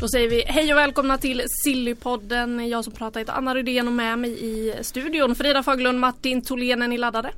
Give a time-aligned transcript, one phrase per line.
[0.00, 2.68] Då säger vi hej och välkomna till Sillypodden.
[2.68, 6.82] Jag som pratar heter Anna Rydén och med mig i studion Frida Faglund, Martin Tholén,
[6.82, 7.30] är ni laddade?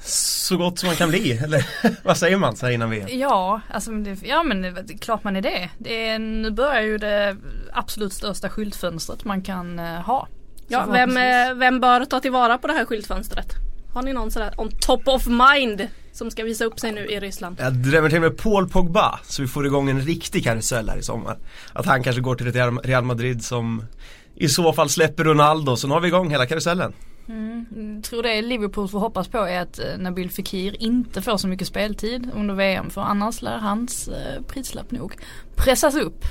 [0.00, 1.66] Så gott som man kan bli, eller
[2.04, 3.08] vad säger man så här innan VM?
[3.12, 5.70] Ja, alltså, det, ja men det klart man är det.
[5.78, 7.36] det är, nu börjar ju det
[7.72, 10.28] absolut största skyltfönstret man kan uh, ha.
[10.68, 13.54] Ja, vem, eh, vem bör ta tillvara på det här skyltfönstret?
[13.94, 15.88] Har ni någon sådär on top of mind
[16.20, 17.56] som ska visa upp sig nu i Ryssland?
[17.60, 21.02] Jag drämmer till med Paul Pogba så vi får igång en riktig karusell här i
[21.02, 21.38] sommar.
[21.72, 23.84] Att han kanske går till ett Real- Real Madrid som
[24.34, 26.92] i så fall släpper Ronaldo så nu har vi igång hela karusellen.
[27.28, 31.48] Mm, tror det Liverpool får hoppas på är att eh, Nabil Fekir inte får så
[31.48, 35.14] mycket speltid under VM för annars lär hans eh, prislapp nog
[35.56, 36.24] pressas upp.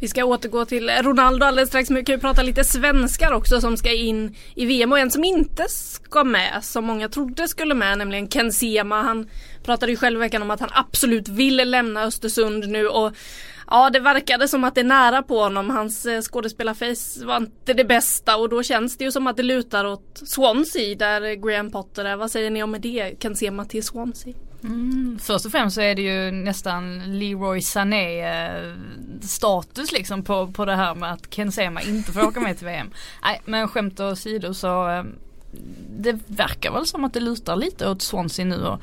[0.00, 3.60] Vi ska återgå till Ronaldo alldeles strax men vi kan ju prata lite svenskar också
[3.60, 7.74] som ska in i VM och en som inte ska med som många trodde skulle
[7.74, 9.02] med nämligen Ken Sema.
[9.02, 9.28] Han
[9.62, 13.12] pratade ju själv i veckan om att han absolut vill lämna Östersund nu och
[13.72, 15.70] Ja det verkade som att det är nära på honom.
[15.70, 19.42] Hans eh, skådespelarface var inte det bästa och då känns det ju som att det
[19.42, 22.16] lutar åt Swansea där Graham Potter är.
[22.16, 23.14] Vad säger ni om det?
[23.18, 24.34] Ken Sema till Swansea?
[24.62, 28.74] Mm, först och främst så är det ju nästan Leroy Sané eh,
[29.22, 32.66] status liksom på, på det här med att Ken Sema inte får åka med till
[32.66, 32.90] VM.
[33.22, 35.04] Nej men skämt åsido så eh,
[35.98, 38.82] det verkar väl som att det lutar lite åt Swansea nu och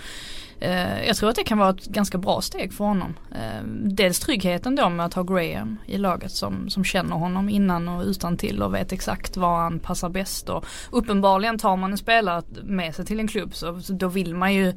[1.08, 3.14] jag tror att det kan vara ett ganska bra steg för honom.
[3.32, 7.90] Eh, dels tryggheten då med att ha Graham i laget som, som känner honom innan
[7.90, 11.98] och utan till och vet exakt var han passar bäst och uppenbarligen tar man en
[11.98, 14.74] spelare med sig till en klubb så, så då vill man ju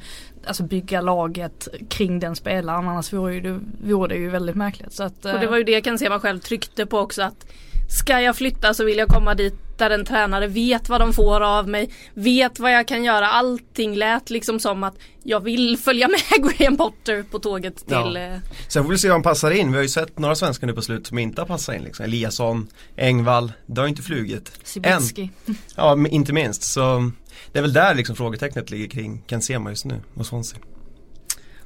[0.47, 4.93] alltså bygga laget kring den spelaren annars vore, ju vore det ju väldigt märkligt.
[4.93, 7.47] Så att, Och det eh, var ju det Ken Sema själv tryckte på också att
[7.91, 11.41] Ska jag flytta så vill jag komma dit där en tränare vet vad de får
[11.41, 13.29] av mig, vet vad jag kan göra.
[13.29, 16.21] Allting lät liksom som att jag vill följa med
[16.59, 17.87] Graham Potter på tåget till...
[17.91, 18.19] Ja.
[18.19, 19.71] eh, Sen får vi se om han passar in.
[19.71, 22.05] Vi har ju sett några svenskar nu på slut som inte har passat in liksom.
[22.05, 24.53] Eliasson, Engvall, det har inte flugit.
[24.65, 25.31] Sibicki.
[25.77, 26.63] Ja, men inte minst.
[26.63, 27.11] Så
[27.53, 30.59] det är väl där liksom frågetecknet ligger kring Ken Sema just nu och Swansea.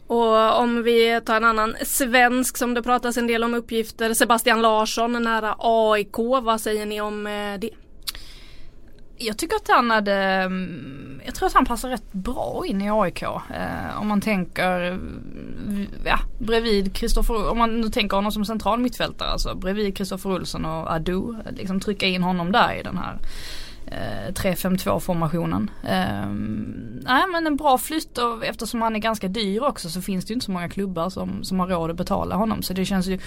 [0.07, 4.15] Och om vi tar en annan svensk som det pratas en del om uppgifter.
[4.15, 6.17] Sebastian Larsson nära AIK.
[6.43, 7.71] Vad säger ni om eh, det?
[9.17, 12.91] Jag tycker att han hade, mm, jag tror att han passar rätt bra in i
[12.91, 13.23] AIK.
[13.23, 18.81] Eh, om man tänker, mm, ja bredvid Kristoffer, om man nu tänker honom som central
[18.81, 23.19] mittfältare alltså bredvid Kristoffer Olsson och Adu, liksom trycka in honom där i den här
[23.95, 25.71] eh, 3-5-2 formationen.
[25.83, 26.29] Eh,
[27.05, 30.31] nej men en bra flytt och eftersom han är ganska dyr också så finns det
[30.31, 32.63] ju inte så många klubbar som, som har råd att betala honom.
[32.63, 33.19] Så det känns ju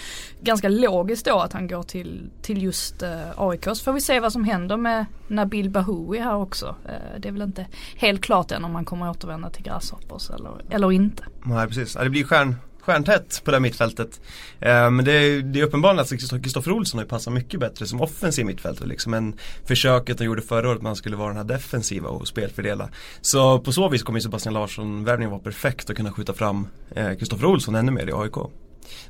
[0.41, 3.63] ganska logiskt då att han går till, till just eh, AIK.
[3.63, 6.75] Så får vi se vad som händer med Nabil Bahoui här också.
[6.85, 10.51] Eh, det är väl inte helt klart än om han kommer återvända till Grasshoppers eller,
[10.69, 11.23] eller inte.
[11.43, 12.55] Nej precis, ja, det blir stjärn,
[12.87, 14.21] stjärntätt på det här mittfältet.
[14.59, 16.09] Eh, men det är, det är uppenbart att
[16.43, 20.41] Kristoffer Olsson har ju passat mycket bättre som offensiv mittfältare liksom än försöket han gjorde
[20.41, 22.89] förra året när han skulle vara den här defensiva och spelfördela.
[23.21, 26.67] Så på så vis kommer ju Sebastian Larsson värvningen vara perfekt att kunna skjuta fram
[26.95, 28.35] eh, Kristoffer Olsson ännu mer i AIK.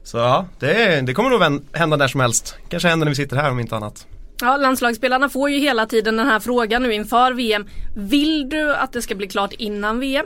[0.04, 2.56] Så ja, det, det kommer nog hända när som helst.
[2.70, 4.08] Kanske händer när vi sitter här om inte annat.
[4.42, 7.68] Ja, landslagsspelarna får ju hela tiden den här frågan nu inför VM.
[7.96, 10.26] Vill du att det ska bli klart innan VM?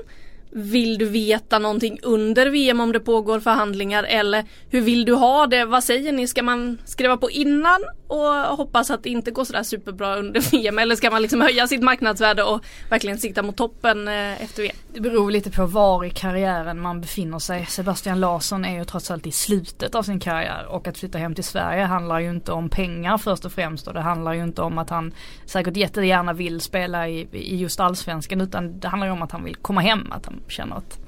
[0.53, 5.47] Vill du veta någonting under VM om det pågår förhandlingar eller hur vill du ha
[5.47, 5.65] det?
[5.65, 6.27] Vad säger ni?
[6.27, 10.79] Ska man skriva på innan och hoppas att det inte går sådär superbra under VM
[10.79, 14.75] eller ska man liksom höja sitt marknadsvärde och verkligen sikta mot toppen eh, efter VM?
[14.93, 17.65] Det beror lite på var i karriären man befinner sig.
[17.65, 21.35] Sebastian Larsson är ju trots allt i slutet av sin karriär och att flytta hem
[21.35, 24.61] till Sverige handlar ju inte om pengar först och främst och det handlar ju inte
[24.61, 25.13] om att han
[25.45, 29.43] säkert jättegärna vill spela i, i just allsvenskan utan det handlar ju om att han
[29.43, 30.99] vill komma hem, att han känner att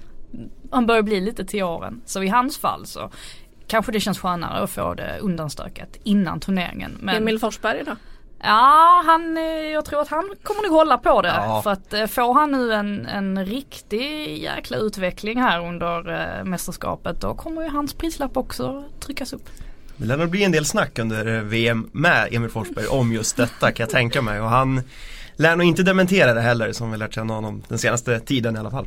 [0.72, 2.02] han börjar bli lite till åren.
[2.06, 3.12] Så i hans fall så
[3.68, 6.98] kanske det känns skönare att få det undanstökat innan turneringen.
[7.00, 7.16] Men...
[7.16, 7.96] Emil Forsberg då?
[8.46, 11.28] Ja, han, eh, jag tror att han kommer nog hålla på det.
[11.28, 11.62] Ja.
[11.64, 17.22] För att eh, får han nu en, en riktig jäkla utveckling här under eh, mästerskapet
[17.22, 19.50] då kommer ju hans prislapp också tryckas upp.
[19.98, 23.72] Det lär nog bli en del snack under VM med Emil Forsberg om just detta
[23.72, 24.82] kan jag tänka mig och han
[25.36, 28.60] lär nog inte dementera det heller som vi lärt känna honom den senaste tiden i
[28.60, 28.86] alla fall.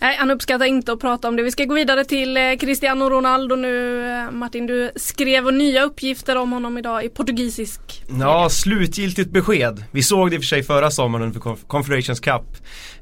[0.00, 1.42] Nej, han uppskattar inte att prata om det.
[1.42, 4.06] Vi ska gå vidare till eh, Cristiano Ronaldo nu.
[4.10, 7.80] Eh, Martin, du skrev nya uppgifter om honom idag i portugisisk.
[8.20, 9.84] Ja, slutgiltigt besked.
[9.90, 12.42] Vi såg det i och för sig förra sommaren under Conf- Confederations Cup.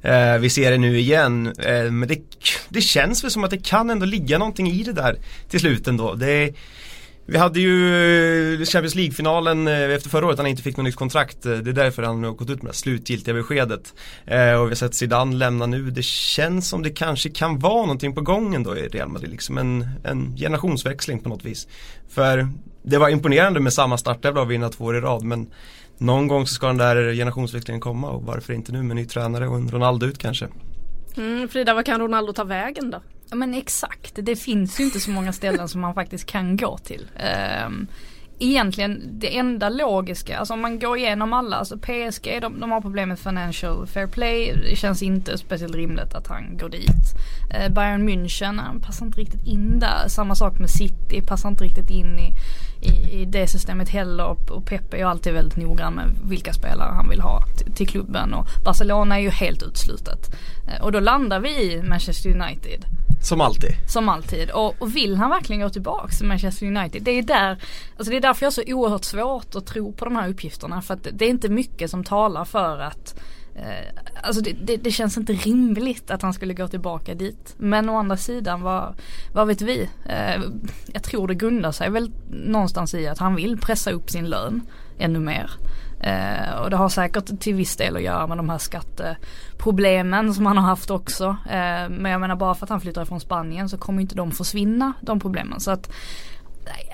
[0.02, 1.46] Eh, vi ser det nu igen.
[1.46, 2.18] Eh, men det,
[2.68, 5.16] det känns väl som att det kan ändå ligga någonting i det där
[5.50, 6.14] till slut ändå.
[6.14, 6.54] Det,
[7.30, 7.94] vi hade ju
[8.54, 11.46] eh, Champions League-finalen eh, efter förra året, han inte fick något nytt kontrakt.
[11.46, 13.94] Eh, det är därför han har gått ut med det slutgiltiga beskedet.
[14.26, 15.90] Eh, och vi har sett Zidane lämna nu.
[15.90, 19.30] Det känns som det kanske kan vara någonting på gången då i Real Madrid.
[19.30, 21.68] Liksom en, en generationsväxling på något vis.
[22.08, 22.48] För
[22.82, 25.22] det var imponerande med samma startelva och vinna två år i rad.
[25.24, 25.46] Men
[25.98, 29.48] någon gång så ska den där generationsväxlingen komma och varför inte nu med ny tränare
[29.48, 30.48] och en Ronaldo ut kanske.
[31.16, 33.00] Mm, Frida, vad kan Ronaldo ta vägen då?
[33.30, 36.78] Ja men exakt, det finns ju inte så många ställen som man faktiskt kan gå
[36.78, 37.06] till.
[37.66, 37.88] Um,
[38.38, 42.80] egentligen det enda logiska, alltså om man går igenom alla, alltså PSG de, de har
[42.80, 47.14] problem med financial fair play, det känns inte speciellt rimligt att han går dit.
[47.50, 51.64] Eh, Bayern München, han passar inte riktigt in där, samma sak med City, passar inte
[51.64, 52.32] riktigt in i,
[52.80, 56.52] i, i det systemet heller och, och Pepe är ju alltid väldigt noggrann med vilka
[56.52, 60.34] spelare han vill ha till, till klubben och Barcelona är ju helt utslutet.
[60.68, 62.84] Eh, och då landar vi i Manchester United.
[63.22, 63.70] Som alltid.
[63.88, 64.50] Som alltid.
[64.50, 67.02] Och, och vill han verkligen gå tillbaka till Manchester United?
[67.02, 67.62] Det är där,
[67.96, 70.82] alltså det är därför jag har så oerhört svårt att tro på de här uppgifterna.
[70.82, 73.20] För att det är inte mycket som talar för att
[73.54, 77.54] eh, Alltså det, det, det känns inte rimligt att han skulle gå tillbaka dit.
[77.58, 78.94] Men å andra sidan, vad,
[79.32, 79.88] vad vet vi?
[80.06, 80.42] Eh,
[80.92, 84.62] jag tror det grundar sig väl någonstans i att han vill pressa upp sin lön
[84.98, 85.50] ännu mer.
[86.00, 90.46] Eh, och det har säkert till viss del att göra med de här skatteproblemen som
[90.46, 91.36] han har haft också.
[91.50, 94.32] Eh, men jag menar bara för att han flyttar från Spanien så kommer inte de
[94.32, 95.60] försvinna de problemen.
[95.60, 95.90] Så att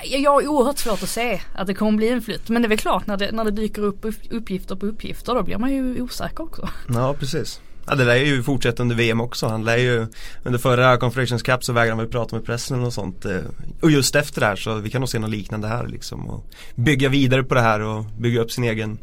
[0.02, 2.48] eh, jag har oerhört svårt att se att det kommer bli en flytt.
[2.48, 5.42] Men det är väl klart när det, när det dyker upp uppgifter på uppgifter då
[5.42, 6.68] blir man ju osäker också.
[6.94, 7.60] Ja, precis.
[7.86, 9.46] Ja, det lär ju fortsätta under VM också.
[9.46, 10.06] Han lär ju
[10.44, 13.24] under förra Confederations Cup så vägrade han väl prata med pressen och sånt.
[13.24, 13.36] eh,
[13.80, 16.30] Och just efter det här så vi kan nog se något liknande här liksom.
[16.30, 16.44] Och
[16.74, 18.98] bygga vidare på det här och bygga upp sin egen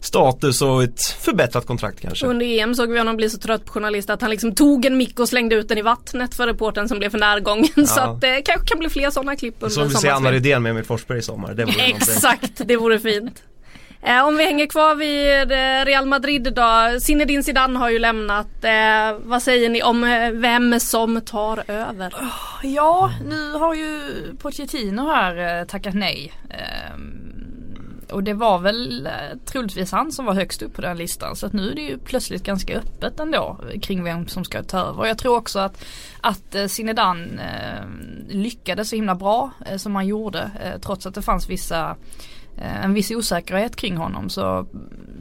[0.00, 2.26] status och ett förbättrat kontrakt kanske.
[2.26, 4.96] Under EM såg vi honom bli så trött på journalister att han liksom tog en
[4.98, 7.86] mick och slängde ut den i vattnet för reportern som blev för närgången.
[7.86, 10.32] Så att det kanske kan bli fler sådana klipp under Så vi ser Anna.
[10.32, 11.54] Rydén med Emil Forsberg i sommar.
[11.54, 11.62] Det.
[11.78, 13.42] Exakt, det vore fint.
[14.06, 17.00] Eh, om vi hänger kvar vid eh, Real Madrid då.
[17.00, 18.64] Zinedine Zidane har ju lämnat.
[18.64, 20.00] Eh, vad säger ni om
[20.32, 22.14] vem som tar över?
[22.14, 24.00] Oh, ja, nu har ju
[24.38, 26.32] Pochettino här tackat nej.
[26.50, 27.22] Ehm,
[28.10, 31.36] och det var väl eh, troligtvis han som var högst upp på den listan.
[31.36, 34.78] Så att nu är det ju plötsligt ganska öppet ändå kring vem som ska ta
[34.78, 34.98] över.
[34.98, 35.84] Och jag tror också att,
[36.20, 40.50] att Zinedine ehm, lyckades så himla bra som han gjorde.
[40.82, 41.96] Trots att det fanns vissa
[42.58, 44.66] Eh, en viss osäkerhet kring honom så,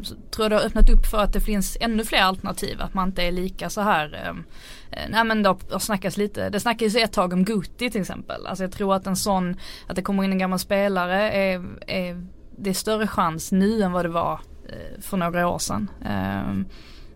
[0.01, 2.81] så tror jag det har öppnat upp för att det finns ännu fler alternativ.
[2.81, 4.43] Att man inte är lika så här ehm,
[4.91, 8.47] eh, Nej men det har snackats lite, det snackades ett tag om Guti till exempel.
[8.47, 9.55] Alltså jag tror att en sån,
[9.87, 12.25] att det kommer in en gammal spelare är, är
[12.57, 14.39] det är större chans nu än vad det var
[14.69, 15.89] eh, för några år sedan.
[16.05, 16.65] Ehm, eh,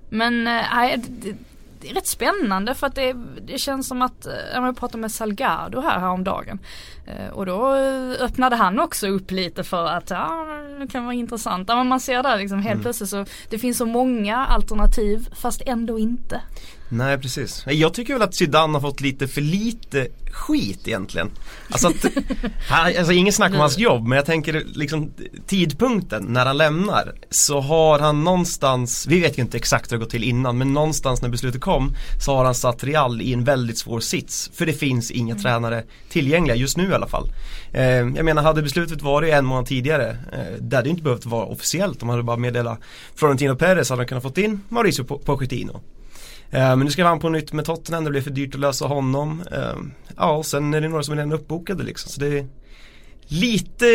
[0.09, 1.35] Men nej, det,
[1.81, 3.13] det är rätt spännande för att det,
[3.47, 6.59] det känns som att, eh, jag pratade med Salgado här häromdagen.
[7.07, 10.45] Eh, Och då eh, öppnade han också upp lite för att ja,
[10.79, 11.69] det kan vara intressant.
[11.69, 15.61] Ja, men man ser där liksom helt plötsligt så det finns så många alternativ fast
[15.65, 16.41] ändå inte.
[16.91, 17.63] Nej precis.
[17.67, 21.29] Jag tycker väl att Zidane har fått lite för lite skit egentligen.
[21.69, 22.05] Alltså, att,
[22.69, 25.11] han, alltså ingen snack om hans jobb men jag tänker liksom
[25.47, 30.03] tidpunkten när han lämnar så har han någonstans, vi vet ju inte exakt hur det
[30.03, 33.43] gått till innan men någonstans när beslutet kom så har han satt Real i en
[33.43, 34.51] väldigt svår sits.
[34.53, 37.31] För det finns inga tränare tillgängliga just nu i alla fall.
[37.71, 41.45] Eh, jag menar hade beslutet varit en månad tidigare eh, det hade inte behövt vara
[41.45, 41.99] officiellt.
[41.99, 42.79] De hade bara meddelat
[43.15, 45.81] Florentino Perez hade de kunnat fått in Mauricio Po- Pochettino.
[46.51, 48.85] Eh, men nu skrev han på nytt med Tottenham, det blev för dyrt att lösa
[48.85, 49.43] honom.
[49.51, 49.75] Eh,
[50.17, 52.11] ja, och sen är det några som är redan uppbokade liksom.
[52.11, 52.47] Så det är
[53.27, 53.85] lite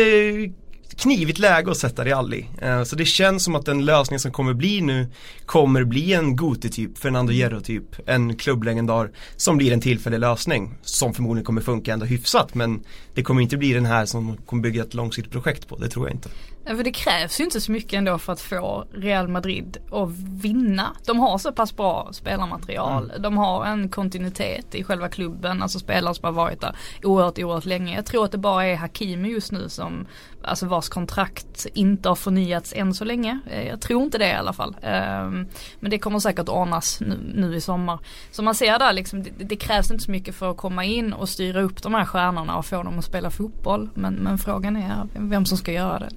[0.97, 2.49] knivigt läge att sätta Real i.
[2.61, 5.07] Eh, så det känns som att den lösning som kommer bli nu
[5.45, 10.73] kommer bli en Guti-typ, Fernando Hierro-typ, en klubblegendar som blir en tillfällig lösning.
[10.81, 12.83] Som förmodligen kommer funka ändå hyfsat men
[13.13, 16.07] det kommer inte bli den här som kommer bygga ett långsiktigt projekt på, det tror
[16.07, 16.29] jag inte.
[16.65, 20.09] För det krävs ju inte så mycket ändå för att få Real Madrid att
[20.43, 20.95] vinna.
[21.05, 23.11] De har så pass bra spelarmaterial.
[23.19, 27.65] De har en kontinuitet i själva klubben, alltså spelare som har varit där oerhört, oerhört
[27.65, 27.95] länge.
[27.95, 30.07] Jag tror att det bara är Hakimi just nu som,
[30.43, 33.39] alltså vars kontrakt inte har förnyats än så länge.
[33.51, 34.75] Eh, Jag tror inte det i alla fall.
[34.81, 35.47] Ehm,
[35.79, 37.99] Men det kommer säkert ordnas nu, nu i sommar.
[38.31, 41.13] Så man ser där liksom, det, det krävs inte så mycket för att komma in
[41.13, 43.89] och styra upp de här stjärnorna och få dem att spela fotboll.
[43.93, 46.09] Men, men frågan är vem som ska göra det.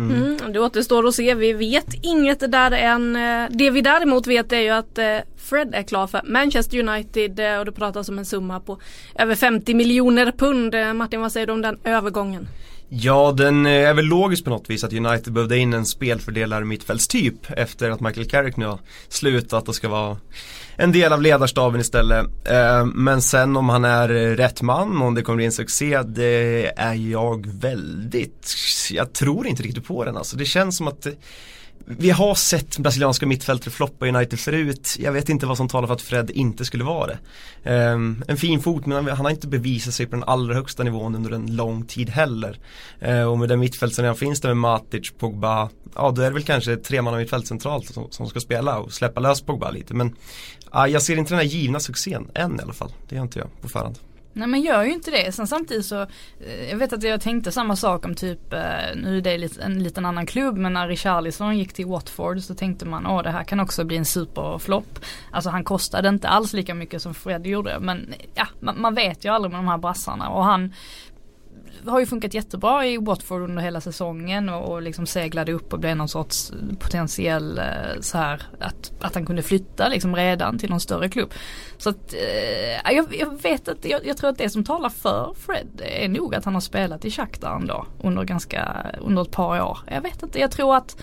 [0.00, 0.22] Mm.
[0.22, 1.34] mm, det återstår att se.
[1.34, 3.16] Vi vet inget där än.
[3.16, 7.40] Eh, det vi däremot vet är ju att eh, Fred är klar för Manchester United
[7.40, 8.78] eh, och det pratas om en summa på
[9.14, 10.74] över 50 miljoner pund.
[10.96, 12.48] Martin, vad säger du om den övergången?
[12.92, 16.64] Ja, den eh, är väl logisk på något vis att United behövde in en spelfördelare
[16.64, 18.78] mittfältstyp efter att Michael Carrick nu har
[19.08, 20.16] slutat och ska vara
[20.76, 22.26] en del av ledarstaben istället.
[22.48, 26.72] Eh, men sen om han är rätt man, om det kommer bli en succé, det
[26.76, 28.54] är jag väldigt,
[28.90, 30.36] jag tror inte riktigt på den alltså.
[30.36, 31.06] Det känns som att
[31.98, 34.96] vi har sett brasilianska mittfältare floppa i United förut.
[34.98, 37.92] Jag vet inte vad som talar för att Fred inte skulle vara det.
[37.92, 41.14] Um, en fin fot men han har inte bevisat sig på den allra högsta nivån
[41.14, 42.58] under en lång tid heller.
[43.08, 46.26] Uh, och med den mittfält som redan finns där med Matic, Pogba, ja då är
[46.26, 49.70] det väl kanske tre man mittfält centralt som, som ska spela och släppa lös Pogba
[49.70, 49.94] lite.
[49.94, 50.06] Men
[50.74, 52.92] uh, jag ser inte den här givna succén än i alla fall.
[53.08, 53.98] Det gör inte jag på förhand.
[54.32, 55.32] Nej men gör ju inte det.
[55.32, 56.00] Sen samtidigt så,
[56.40, 58.60] eh, jag vet att jag tänkte samma sak om typ, eh,
[58.96, 62.86] nu är det en liten annan klubb men när Richarlison gick till Watford så tänkte
[62.86, 64.98] man åh det här kan också bli en superflopp.
[65.30, 69.24] Alltså han kostade inte alls lika mycket som Fred gjorde men ja, man, man vet
[69.24, 70.74] ju aldrig med de här brassarna och han
[71.86, 75.78] har ju funkat jättebra i Watford under hela säsongen och, och liksom seglade upp och
[75.78, 80.70] blev någon sorts potentiell eh, så här att, att han kunde flytta liksom redan till
[80.70, 81.32] någon större klubb.
[81.78, 85.34] Så att eh, jag, jag vet att jag, jag tror att det som talar för
[85.38, 89.62] Fred är nog att han har spelat i Shakhtar ändå under ganska, under ett par
[89.62, 89.78] år.
[89.86, 90.96] Jag vet inte, jag tror att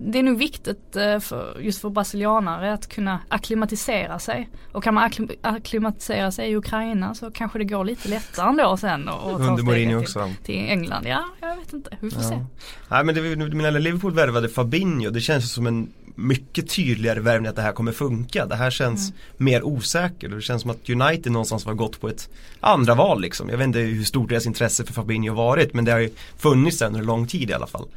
[0.00, 4.48] det är nog viktigt eh, för, just för brasilianare att kunna akklimatisera sig.
[4.72, 8.76] Och kan man akklim- akklimatisera sig i Ukraina så kanske det går lite lättare ändå
[8.76, 9.08] sen.
[9.08, 10.24] Och, och ta steget också.
[10.24, 11.04] till, till England.
[11.06, 11.96] Ja, jag vet inte.
[12.00, 12.34] Vi får se.
[12.34, 12.46] Ja.
[12.90, 17.56] Nej men det, menar Liverpool värvade Fabinho, det känns som en mycket tydligare värvning att
[17.56, 18.46] det här kommer funka.
[18.46, 22.28] Det här känns mer osäkert det känns som att United någonstans har gått på ett
[22.60, 23.48] andra val liksom.
[23.48, 26.10] Jag vet inte hur stort deras intresse för Fabinho har varit men det har ju
[26.36, 27.88] funnits under lång tid i alla fall.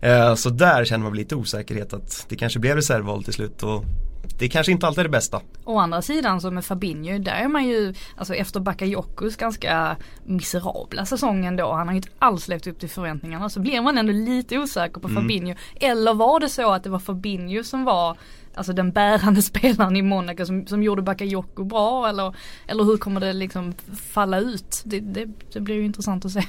[0.00, 3.62] Eh, så där känner man väl lite osäkerhet att det kanske blev reservval till slut
[3.62, 3.84] och
[4.38, 5.40] det kanske inte alltid är det bästa.
[5.64, 11.06] Å andra sidan så med Fabinho, där är man ju, alltså efter Bakayokus ganska miserabla
[11.06, 14.12] säsongen då, han har ju inte alls levt upp till förväntningarna, så blir man ändå
[14.12, 15.54] lite osäker på Fabinho.
[15.80, 18.16] Eller var det så att det var Fabinho som var
[18.56, 22.34] Alltså den bärande spelaren i Monaco som, som gjorde Bakayoko bra eller,
[22.66, 23.74] eller hur kommer det liksom
[24.10, 24.82] falla ut?
[24.84, 26.42] Det, det, det blir ju intressant att se.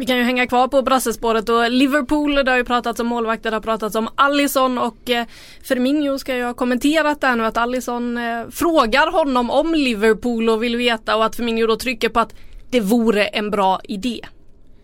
[0.00, 3.50] Vi kan ju hänga kvar på brassespåret och Liverpool, det har ju pratats om målvakter,
[3.50, 5.26] det har pratats om Allison och eh,
[5.62, 10.62] Firmino ska ju ha kommenterat där nu att Allison eh, frågar honom om Liverpool och
[10.62, 12.34] vill veta och att Firmino då trycker på att
[12.70, 14.20] det vore en bra idé.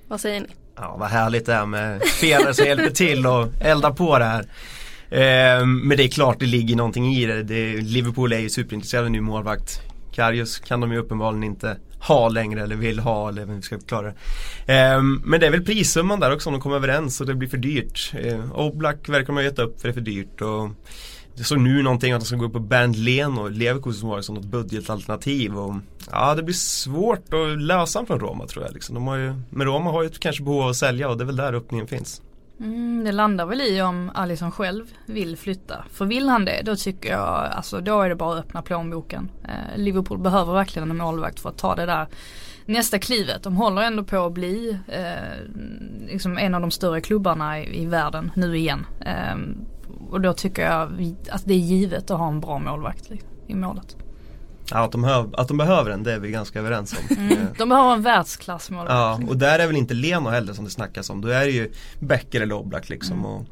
[0.09, 0.47] Vad säger ni?
[0.77, 4.41] Ja vad härligt det är med spelare som hjälper till och eldar på det här.
[5.11, 7.43] Eh, men det är klart det ligger någonting i det.
[7.43, 9.86] det Liverpool är ju superintresserade nu målvakt.
[10.17, 13.79] Karius kan de ju uppenbarligen inte ha längre eller vill ha eller hur vi ska
[13.79, 14.15] klara det.
[14.73, 17.49] Ehm, men det är väl prissumman där också om de kommer överens och det blir
[17.49, 18.13] för dyrt.
[18.15, 20.41] Ehm, Oblak verkar de ha gett upp för det är för dyrt.
[20.41, 20.71] Och
[21.37, 24.17] det står nu någonting att de ska gå upp på Bernd Leno, Leverkusen som var
[24.17, 25.59] det som något budgetalternativ.
[25.59, 25.75] Och,
[26.11, 28.75] ja det blir svårt att lösa från Roma tror jag.
[28.75, 28.95] Liksom.
[28.95, 31.25] De har ju, men Roma har ju ett kanske behov av att sälja och det
[31.25, 32.23] är väl där öppningen finns.
[32.61, 35.85] Mm, det landar väl i om Alisson själv vill flytta.
[35.91, 39.31] För vill han det då tycker jag, alltså då är det bara att öppna plånboken.
[39.45, 42.07] Eh, Liverpool behöver verkligen en målvakt för att ta det där
[42.67, 43.43] nästa klivet.
[43.43, 45.55] De håller ändå på att bli eh,
[46.07, 48.87] liksom en av de större klubbarna i, i världen nu igen.
[49.01, 49.37] Eh,
[50.11, 53.55] och då tycker jag att det är givet att ha en bra målvakt liksom, i
[53.55, 53.97] målet.
[54.71, 57.17] Ja, att, de hör, att de behöver den, det är vi ganska överens om.
[57.17, 57.47] Mm.
[57.59, 58.93] De behöver en världsklassmålvakt.
[58.93, 61.21] Ja, och där är väl inte Leno heller som det snackas om.
[61.21, 63.27] Då är det ju Becker eller Oblak liksom.
[63.27, 63.47] Och,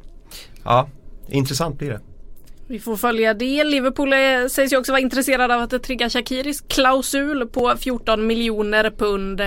[0.65, 0.89] ja,
[1.29, 2.01] intressant blir det.
[2.67, 3.65] Vi får följa det.
[3.65, 8.91] Liverpool är, sägs ju också vara intresserade av att trigga Shakiris klausul på 14 miljoner
[8.91, 9.41] pund.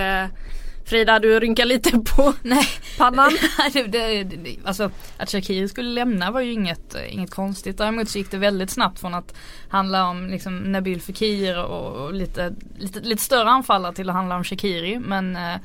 [0.88, 2.66] Frida, du rynkar lite på Nej.
[2.98, 3.30] pannan.
[3.72, 7.78] det, det, det, alltså att Shakiri skulle lämna var ju inget, inget konstigt.
[7.78, 9.34] Däremot så gick det väldigt snabbt från att
[9.68, 14.36] handla om liksom Nabil Fekir och, och lite, lite, lite större anfallare till att handla
[14.36, 14.98] om Shakiri.
[14.98, 15.56] Men eh,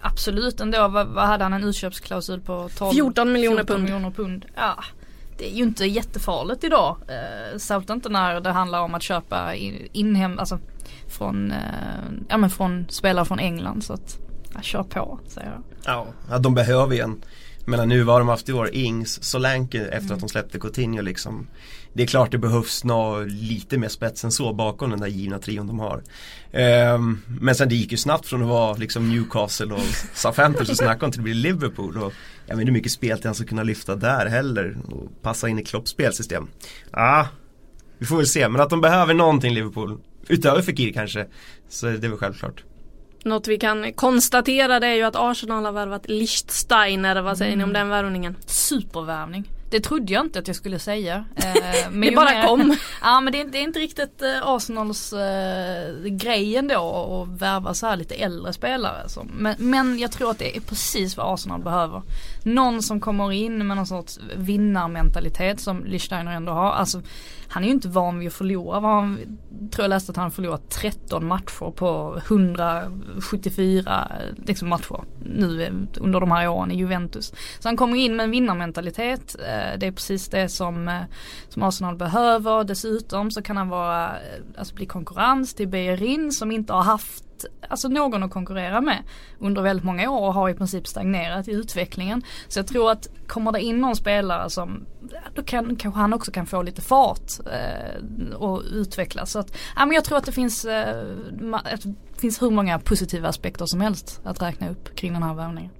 [0.00, 2.68] absolut ändå, vad, vad hade han en utköpsklausul på?
[2.76, 3.84] 12, 14 miljoner 14 pund.
[3.84, 4.46] miljoner pund.
[4.56, 4.84] Ja,
[5.38, 6.96] det är ju inte jättefarligt idag.
[7.08, 10.58] Eh, särskilt inte när det handlar om att köpa in, inhem, alltså
[11.08, 11.58] från, eh,
[12.28, 13.84] ja, men från spelare från England.
[13.84, 14.25] Så att,
[14.56, 16.06] ja, kör på säger jag.
[16.28, 17.22] Ja, de behöver ju en.
[17.68, 21.46] Men nu vad de haft i år, Ings, Solanke efter att de släppte Coutinho liksom.
[21.92, 25.38] Det är klart det behövs något lite mer spets än så bakom den där givna
[25.38, 26.02] trion de har.
[26.52, 29.80] Ehm, men sen det gick ju snabbt från att vara liksom Newcastle och
[30.14, 31.96] Southampton som snackade om till att bli Liverpool.
[31.98, 32.12] Och
[32.46, 35.48] jag vet inte hur mycket spel till han ska kunna lyfta där heller och passa
[35.48, 36.48] in i Klopps spelsystem.
[36.92, 37.28] Ja, ah,
[37.98, 38.48] vi får väl se.
[38.48, 39.98] Men att de behöver någonting Liverpool,
[40.28, 41.26] utöver Fekir kanske,
[41.68, 42.64] så är det väl självklart.
[43.26, 47.20] Något vi kan konstatera det är ju att Arsenal har värvat Lichtsteiner.
[47.22, 48.36] Vad säger ni om den värvningen?
[48.46, 49.44] Supervärvning.
[49.70, 51.24] Det trodde jag inte att jag skulle säga.
[51.36, 51.44] Eh,
[51.90, 52.76] men Det bara mer- kom.
[53.02, 56.74] Ja men det, är- det är inte riktigt eh, Arsenals eh, grej ändå
[57.32, 59.08] att värva så här lite äldre spelare.
[59.08, 59.26] Så.
[59.32, 62.02] Men, men jag tror att det är precis vad Arsenal behöver.
[62.46, 66.72] Någon som kommer in med någon sorts vinnarmentalitet som Lichsteiner ändå har.
[66.72, 67.02] Alltså,
[67.48, 68.80] han är ju inte van vid att förlora.
[68.80, 69.18] Vad Han,
[69.70, 75.72] tror jag läste att han har förlorat 13 matcher på 174 liksom, matcher nu eh,
[76.00, 77.32] under de här åren i Juventus.
[77.58, 79.36] Så han kommer in med en vinnarmentalitet.
[79.38, 81.02] Eh, det är precis det som, eh,
[81.48, 82.64] som Arsenal behöver.
[82.64, 84.12] Dessutom så kan han vara,
[84.58, 87.25] alltså bli konkurrens till Bejerin som inte har haft
[87.68, 89.02] alltså någon att konkurrera med
[89.38, 92.22] under väldigt många år och har i princip stagnerat i utvecklingen.
[92.48, 94.86] Så jag tror att kommer det in någon spelare som,
[95.34, 99.30] då kan, kanske han också kan få lite fart eh, och utvecklas.
[99.30, 101.04] Så att, ja, men jag tror att det finns, eh,
[101.52, 105.34] att det finns hur många positiva aspekter som helst att räkna upp kring den här
[105.34, 105.70] värvningen.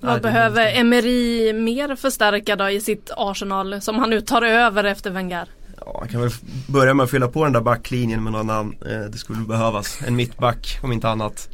[0.00, 5.10] Vad behöver Emery mer förstärka då i sitt Arsenal som han nu tar över efter
[5.10, 5.48] Wenger?
[5.86, 6.30] Ja, han kan väl
[6.66, 8.76] börja med att fylla på den där backlinjen med någon annan.
[8.86, 9.98] Eh, det skulle behövas.
[10.06, 11.48] En mittback om inte annat.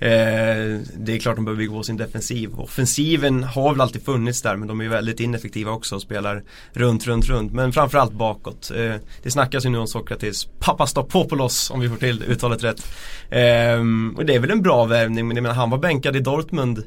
[0.00, 2.60] Eh, det är klart de behöver bygga på sin defensiv.
[2.60, 6.42] Offensiven har väl alltid funnits där men de är väldigt ineffektiva också och spelar
[6.72, 7.52] runt, runt, runt.
[7.52, 8.70] Men framförallt bakåt.
[8.76, 12.94] Eh, det snackas ju nu om Sokratis Papastopopoulos om vi får till uttalet rätt.
[13.30, 13.80] Eh,
[14.16, 16.84] och det är väl en bra värvning men jag menar, han var bänkad i Dortmund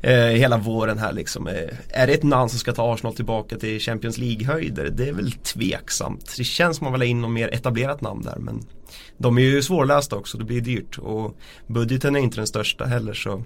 [0.00, 1.48] eh, hela våren här liksom.
[1.48, 1.54] Eh,
[1.88, 4.90] är det ett namn som ska ta Arsenal tillbaka till Champions League-höjder?
[4.90, 6.34] Det är väl tveksamt.
[6.36, 8.64] Det känns som man vill ha in något mer etablerat namn där men
[9.18, 13.14] de är ju svårlästa också, det blir dyrt och budgeten är inte den största heller
[13.14, 13.42] så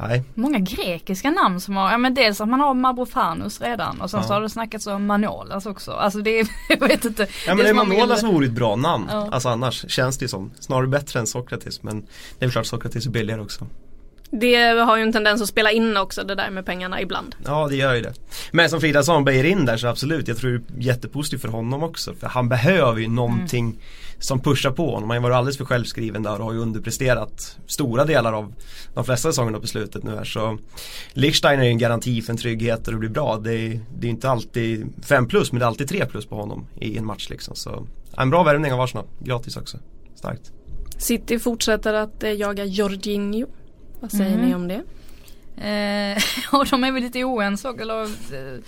[0.00, 4.10] Nej, Många grekiska namn som har, ja men dels att man har Mavrofanus redan och
[4.10, 4.34] sen så Ja.
[4.34, 5.90] har det snackats om Manolas också.
[5.92, 7.22] Alltså det är, jag vet inte.
[7.46, 9.06] Ja men det är är som man Manola vill- vore ett bra namn.
[9.10, 9.28] Ja.
[9.32, 10.50] Alltså annars känns det ju som.
[10.60, 12.06] Snarare bättre än Sokratis men
[12.38, 13.66] det är klart Sokratis är billigare också.
[14.30, 17.34] Det har ju en tendens att spela in också det där med pengarna ibland.
[17.44, 18.12] Ja det gör ju det.
[18.52, 21.48] Men som Frida sa om Beijerin där så absolut, jag tror det är jättepositivt för
[21.48, 22.14] honom också.
[22.14, 23.78] För han behöver ju någonting
[24.18, 25.02] som pushar på honom.
[25.02, 28.54] Han har ju varit alldeles för självskriven där och har ju underpresterat stora delar av
[28.94, 30.24] de flesta säsongerna på slutet nu här.
[30.24, 30.58] Så
[31.12, 33.36] Lichtsteiner är ju en garanti för en trygghet och det blir bra.
[33.36, 36.36] Det är, det är inte alltid 5 plus men det är alltid 3 plus på
[36.36, 37.54] honom i en match liksom.
[37.54, 37.86] Så
[38.16, 39.06] en bra värvning av Arsenal.
[39.18, 39.78] Gratis också.
[40.14, 40.52] Starkt.
[40.98, 43.46] City fortsätter att eh, jaga Jorginho.
[44.00, 44.48] Vad säger Mm.
[44.48, 44.82] ni om det?
[45.56, 46.22] Eh,
[46.58, 48.58] och de är väl lite oense eller eh,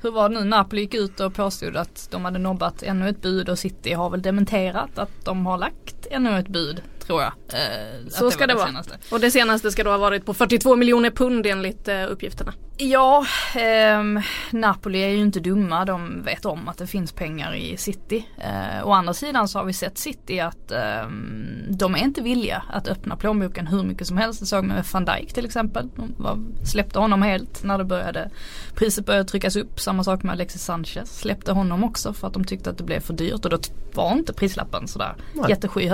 [0.00, 0.44] hur var det nu?
[0.44, 4.10] Napoli gick ut och påstod att de hade nobbat ännu ett bud och City har
[4.10, 7.32] väl dementerat att de har lagt ännu ett bud tror jag.
[7.52, 8.66] Eh, Så ska var det vara.
[8.66, 8.98] senaste.
[9.10, 12.52] Och det senaste ska då ha varit på 42 miljoner pund enligt eh, uppgifterna.
[12.80, 15.84] Ja, ehm, Napoli är ju inte dumma.
[15.84, 18.26] De vet om att det finns pengar i City.
[18.38, 22.62] Eh, å andra sidan så har vi sett City att ehm, de är inte villiga
[22.72, 24.40] att öppna plånboken hur mycket som helst.
[24.40, 25.88] Det såg vi med van Dijk till exempel.
[25.96, 28.30] De var, släppte honom helt när det började
[28.74, 29.80] priset började tryckas upp.
[29.80, 31.18] Samma sak med Alexis Sanchez.
[31.18, 33.58] Släppte honom också för att de tyckte att det blev för dyrt och då
[33.94, 35.42] var inte prislappen sådär Nej.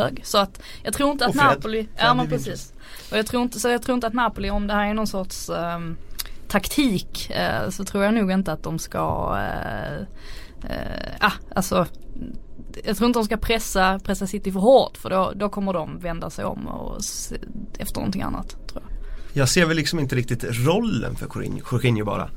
[0.05, 0.27] Jätteskyhög.
[0.27, 1.35] Så att jag tror inte att.
[1.35, 2.73] Napoli, ja men precis.
[3.11, 5.07] Och jag tror inte, så jag tror inte att Napoli, om det här är någon
[5.07, 5.97] sorts ehm,
[6.49, 10.01] taktik eh, så tror jag nog inte att de ska, eh,
[10.71, 11.87] eh, ah, alltså
[12.85, 15.99] jag tror inte de ska pressa, pressa City för hårt för då, då kommer de
[15.99, 17.37] vända sig om och se,
[17.79, 18.91] efter någonting annat tror jag.
[19.37, 21.29] Jag ser väl liksom inte riktigt rollen för
[21.73, 22.31] Jorginho bara.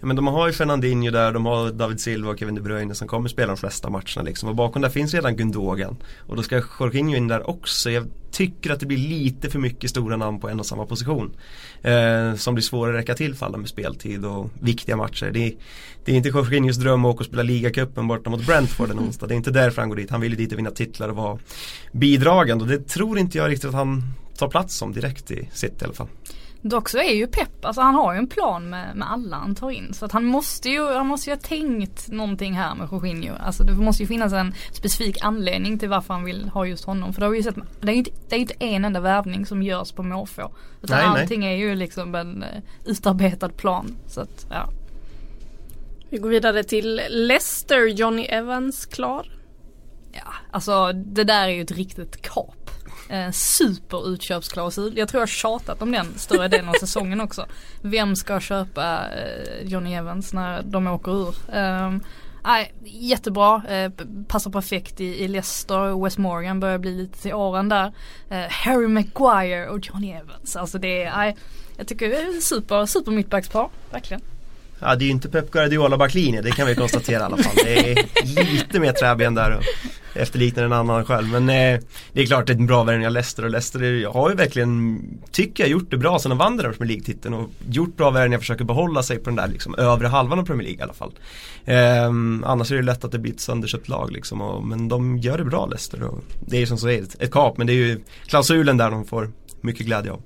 [0.00, 2.94] Ja, men de har ju Fernandinho där, de har David Silva och Kevin De Bruyne
[2.94, 4.48] som kommer spela de flesta matcherna liksom.
[4.48, 5.96] Och bakom där finns redan Gundogan.
[6.18, 7.90] Och då ska Jorginho in där också.
[7.90, 11.36] Jag tycker att det blir lite för mycket stora namn på en och samma position.
[11.82, 15.30] Eh, som blir svårare att räcka till för alla med speltid och viktiga matcher.
[15.32, 15.52] Det är,
[16.04, 19.26] det är inte Jorginhos dröm att åka och spela ligacupen borta mot Brentford en onsdag.
[19.26, 20.10] Det är inte därför han går dit.
[20.10, 21.38] Han vill ju dit och vinna titlar och vara
[21.92, 22.64] bidragande.
[22.64, 24.02] Och det tror inte jag riktigt att han
[24.36, 26.08] tar plats som direkt i City i alla fall.
[26.62, 29.54] Dock så är ju Pep, alltså han har ju en plan med, med alla han
[29.54, 29.94] tar in.
[29.94, 33.34] Så att han måste ju, han måste ju ha tänkt någonting här med Jorginho.
[33.40, 37.12] Alltså det måste ju finnas en specifik anledning till varför han vill ha just honom.
[37.12, 38.84] För det har vi ju sett, det är ju inte, det är ju inte en
[38.84, 40.50] enda värvning som görs på måfå.
[40.82, 41.22] Utan Nej, nej.
[41.22, 43.96] allting är ju liksom en eh, utarbetad plan.
[44.06, 44.70] Så att, ja.
[46.10, 47.86] Vi går vidare till Leicester.
[47.86, 49.32] Johnny Evans klar.
[50.12, 52.19] Ja, alltså det där är ju ett riktigt.
[53.10, 54.98] Eh, superutköpsklausul.
[54.98, 57.46] Jag tror jag tjatat om den större delen av säsongen också.
[57.82, 61.34] Vem ska köpa eh, Johnny Evans när de åker ur?
[61.56, 62.02] Um,
[62.44, 63.92] Nej, jättebra, eh,
[64.28, 67.92] passar perfekt i, i Leicester, West Morgan börjar bli lite till åren där.
[68.30, 71.36] Eh, Harry Maguire och Johnny Evans, alltså det är, nej,
[71.76, 74.22] jag tycker det är super, super mittbackspar, verkligen.
[74.80, 77.56] Ja det är ju inte Pep Guardiola backlinje, det kan vi konstatera i alla fall.
[77.64, 79.64] Det är lite mer träben där och
[80.14, 81.28] efterliknar en annan själv.
[81.28, 81.80] Men eh,
[82.12, 85.02] det är klart det är en bra värvning av Leicester och Leicester har ju verkligen,
[85.30, 88.38] tycker jag, gjort det bra sedan de vann den Premier League-titeln och gjort bra värvningar
[88.38, 90.92] och försöker behålla sig på den där liksom, övre halvan av Premier League i alla
[90.92, 91.12] fall.
[91.64, 92.04] Eh,
[92.50, 95.38] annars är det lätt att det blir ett sönderköpt lag liksom, och, men de gör
[95.38, 96.02] det bra Leicester.
[96.02, 98.76] Och det är ju som så är ett, ett kap men det är ju klausulen
[98.76, 100.22] där de får mycket glädje av.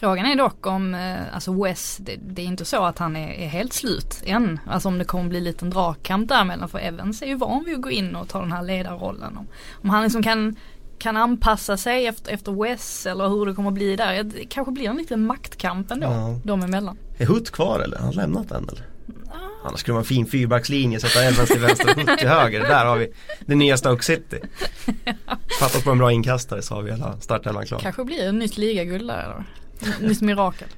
[0.00, 3.28] Frågan är dock om, eh, alltså Wes, det, det, är inte så att han är,
[3.28, 4.60] är, helt slut än.
[4.66, 7.74] Alltså om det kommer bli en liten dragkamp däremellan för Evans är ju van vid
[7.74, 9.36] att gå in och ta den här ledarrollen.
[9.36, 10.56] Om, om han liksom kan,
[10.98, 14.22] kan anpassa sig efter, efter Wes eller hur det kommer bli där.
[14.22, 16.40] Det kanske blir en liten maktkamp ändå, ja.
[16.44, 16.98] dem emellan.
[17.18, 17.98] Är Hutt kvar eller?
[17.98, 18.86] Har han lämnat den eller?
[19.28, 19.68] Ah.
[19.68, 22.60] Annars skulle man ha en fin fyrbackslinje, sätta Evans till vänster och Hutt till höger.
[22.60, 23.12] Där har vi
[23.46, 24.40] det nya Stoke City.
[25.60, 27.78] Fattas på en bra inkastare så har vi hela startelvan klar.
[27.78, 29.44] Kanske blir ett nytt ligaguld där då.
[30.00, 30.68] Nytt mirakel.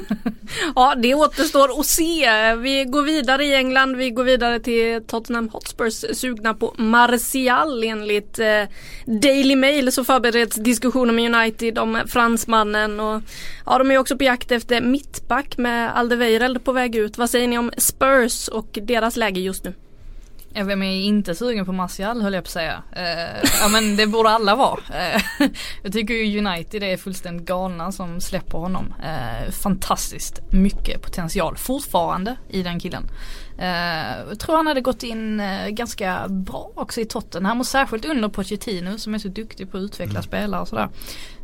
[0.74, 2.54] ja det återstår att se.
[2.54, 3.96] Vi går vidare i England.
[3.96, 8.62] Vi går vidare till Tottenham Hotspurs sugna på Martial enligt eh,
[9.06, 13.22] Daily Mail så förbereds diskussioner med United om fransmannen och
[13.66, 17.18] ja de är också på jakt efter mittback med Aldeweireld på väg ut.
[17.18, 19.74] Vad säger ni om Spurs och deras läge just nu?
[20.54, 22.82] Vem är inte sugen på Martial höll jag på att säga.
[22.92, 24.80] Eh, ja men det borde alla vara.
[24.94, 25.22] Eh,
[25.82, 28.94] jag tycker ju United är fullständigt galna som släpper honom.
[29.04, 33.10] Eh, fantastiskt mycket potential fortfarande i den killen.
[33.58, 38.04] Eh, jag tror han hade gått in eh, ganska bra också i Tottenham och särskilt
[38.04, 40.22] under Pochettino som är så duktig på att utveckla mm.
[40.22, 40.88] spelare och sådär.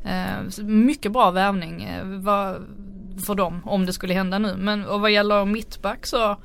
[0.05, 1.89] Eh, mycket bra värvning
[3.27, 4.57] för dem om det skulle hända nu.
[4.57, 6.37] Men och vad gäller mittback så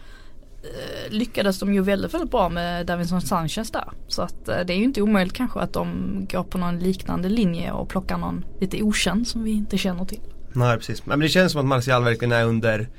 [0.63, 3.89] Eh, lyckades de ju väldigt, väldigt bra med Davinson Sanchez där.
[4.07, 5.87] Så att eh, det är ju inte omöjligt kanske att de
[6.31, 10.21] går på någon liknande linje och plockar någon lite okänd som vi inte känner till.
[10.53, 12.89] Nej precis, men det känns som att Martial verkligen är under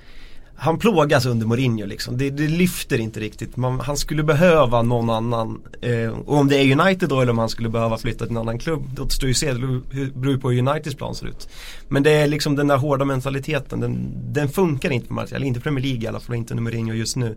[0.56, 2.18] han plågas under Mourinho liksom.
[2.18, 3.56] Det, det lyfter inte riktigt.
[3.56, 5.62] Man, han skulle behöva någon annan.
[5.80, 8.40] Eh, och om det är United då eller om han skulle behöva flytta till en
[8.40, 8.90] annan klubb.
[8.94, 9.52] Det återstår ju att se.
[9.52, 11.48] Det beror på hur Uniteds plan ser ut.
[11.88, 13.80] Men det är liksom den där hårda mentaliteten.
[13.80, 15.44] Den, den funkar inte för Martial.
[15.44, 16.36] Inte Premier League i alla fall.
[16.36, 17.36] Inte under Mourinho just nu.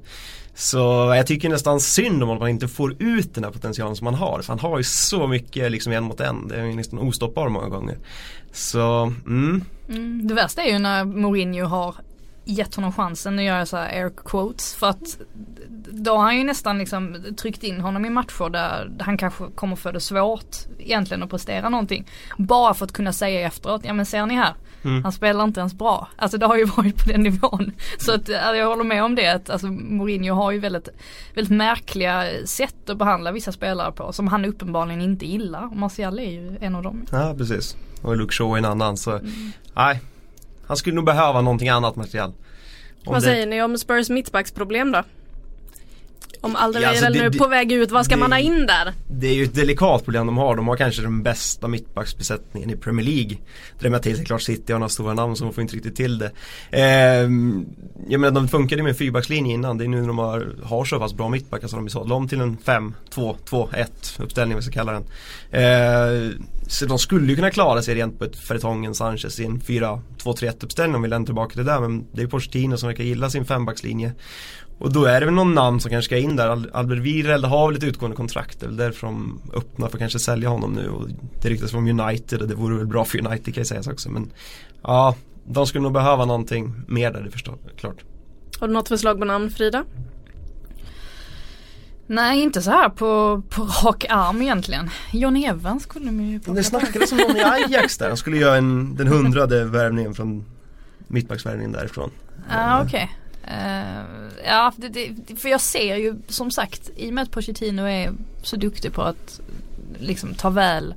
[0.56, 0.78] Så
[1.16, 4.16] jag tycker nästan synd om att man inte får ut den här potentialen som man
[4.16, 4.42] har.
[4.42, 6.48] För han har ju så mycket liksom en mot en.
[6.48, 7.98] Det är ju nästan ostoppbar många gånger.
[8.52, 9.64] Så, mm.
[9.90, 11.96] Mm, det värsta är ju när Mourinho har
[12.48, 15.18] gett honom chansen att göra så här air quotes för att
[15.92, 19.76] då har han ju nästan liksom tryckt in honom i matcher där han kanske kommer
[19.76, 22.08] få det svårt egentligen att prestera någonting.
[22.38, 25.04] Bara för att kunna säga efteråt, ja men ser ni här, mm.
[25.04, 26.08] han spelar inte ens bra.
[26.16, 27.72] Alltså det har ju varit på den nivån.
[28.00, 30.90] Så att jag håller med om det att alltså Mourinho har ju väldigt,
[31.36, 35.76] väldigt märkliga sätt att behandla vissa spelare på som han uppenbarligen inte gillar.
[35.76, 37.06] Martial är ju en av dem.
[37.12, 37.78] Ja precis.
[38.02, 39.52] Och Luke Shaw är en annan så, mm.
[39.76, 40.02] nej
[40.68, 42.34] han skulle nog behöva någonting annat material.
[43.06, 43.22] Vad det...
[43.22, 45.04] säger ni om Spurs mittbacksproblem då?
[46.42, 48.66] Om Alderweireld ja, alltså nu är på väg ut, vad ska det, man ha in
[48.66, 48.94] där?
[49.08, 50.56] Det är ju ett delikat problem de har.
[50.56, 53.38] De har kanske den bästa mittbacksbesättningen i Premier League.
[53.80, 56.32] Drämmer till sig klart City har några stora namn som får inte riktigt till det.
[56.72, 57.30] Eh,
[58.10, 59.78] jag menar de funkade med en fyrbackslinje innan.
[59.78, 62.28] Det är nu när de har, har så pass bra mittbackar som de sadlar om
[62.28, 65.04] till en 5-2-2-1 uppställning vad vi ska kalla den.
[65.52, 66.32] Eh,
[66.68, 70.64] så de skulle ju kunna klara sig rent på ett Fertongen Sanchez i en 4-2-3-1
[70.64, 71.80] uppställning om vi lämnar tillbaka till det där.
[71.80, 74.14] Men det är Pochettino som verkar gilla sin fembackslinje.
[74.80, 76.68] Och då är det väl någon namn som kanske ska in där.
[76.74, 78.60] Albert Wireld har väl ett utgående kontrakt.
[78.60, 80.90] Det är väl därför de öppnar för att kanske sälja honom nu.
[80.90, 81.08] Och
[81.42, 84.10] det ryktas från United och det vore väl bra för United kan jag säga också.
[84.10, 84.32] Men
[84.84, 88.04] ja, de skulle nog behöva någonting mer där det förstår, klart.
[88.60, 89.84] Har du något förslag på namn Frida?
[92.08, 94.90] Nej inte så här på, på rak arm egentligen.
[95.12, 98.08] John Evans skulle de ju Det snackades om någon i Ajax där.
[98.08, 100.46] Han skulle göra en, den hundrade värvningen från
[101.08, 102.12] mittbacksvärvningen därifrån.
[102.50, 102.88] Ja ah, okej.
[102.88, 103.27] Okay.
[103.52, 107.82] Uh, ja, det, det, för jag ser ju som sagt i och med att Pochettino
[107.82, 109.40] är så duktig på att
[110.00, 110.94] liksom ta väl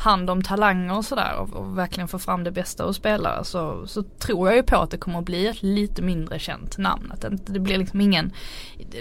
[0.00, 3.86] hand om talanger och sådär och, och, verkligen få fram det bästa hos spelare så,
[3.86, 7.12] så tror jag ju på att det kommer att bli ett lite mindre känt namn.
[7.12, 8.32] Att det, det blir liksom ingen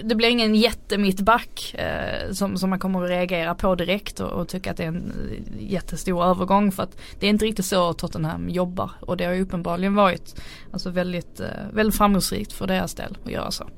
[0.03, 4.47] Det blir ingen jättemittback eh, som, som man kommer att reagera på direkt och, och
[4.47, 7.93] tycka att det är en eh, jättestor övergång för att det är inte riktigt så
[7.93, 12.95] Tottenham jobbar och det har ju uppenbarligen varit alltså väldigt, eh, väldigt framgångsrikt för deras
[12.95, 13.69] del att göra så.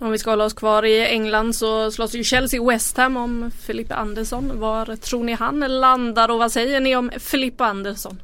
[0.00, 3.50] Om vi ska hålla oss kvar i England så slåss ju Chelsea West Ham om
[3.66, 4.60] Filippa Andersson.
[4.60, 8.22] Var tror ni han landar och vad säger ni om Filippa Andersson?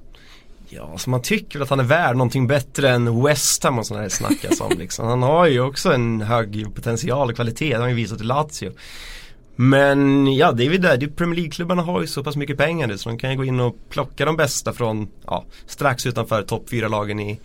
[0.68, 4.02] Ja, så man tycker att han är värd någonting bättre än West Ham och sådana
[4.02, 5.06] här snackas om liksom.
[5.06, 8.24] Han har ju också en hög potential och kvalitet, det har han ju visat i
[8.24, 8.72] Lazio.
[9.56, 11.06] Men ja, det är väl där.
[11.06, 13.60] Premier League-klubbarna har ju så pass mycket pengar nu så de kan ju gå in
[13.60, 17.40] och plocka de bästa från ja, strax utanför topp 4-lagen i,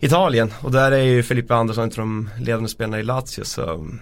[0.00, 4.00] Italien och där är ju Felipe Andersson inte de ledande spelarna i Lazio så um,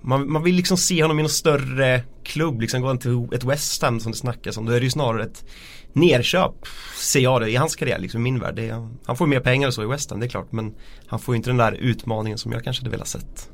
[0.00, 3.82] man, man vill liksom se honom i någon större klubb, liksom gå till ett West
[3.82, 4.66] Ham som det snackas om.
[4.66, 5.44] Då är det ju snarare ett
[5.92, 6.54] nerköp,
[6.96, 8.54] ser jag det, i hans karriär, liksom i min värld.
[8.54, 10.52] Det är, han får mer pengar och så i West Ham, det är klart.
[10.52, 10.74] Men
[11.06, 13.50] han får ju inte den där utmaningen som jag kanske hade velat sett.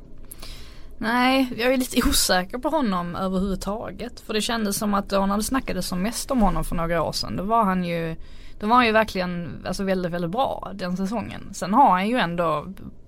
[0.97, 4.19] Nej, jag är lite osäker på honom överhuvudtaget.
[4.19, 7.03] För det kändes som att då när det snackades som mest om honom för några
[7.03, 8.15] år sedan, då var han ju
[8.61, 11.49] då var han ju verkligen alltså väldigt, väldigt bra den säsongen.
[11.53, 12.67] Sen har han ju ändå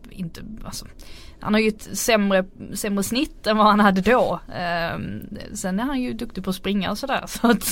[0.09, 0.85] inte, alltså,
[1.39, 4.39] han har ju ett sämre, sämre snitt än vad han hade då.
[4.47, 4.99] Eh,
[5.53, 7.23] sen är han ju duktig på att springa och sådär.
[7.27, 7.71] Så att